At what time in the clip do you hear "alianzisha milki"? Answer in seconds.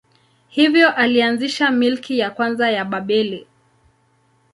0.91-2.19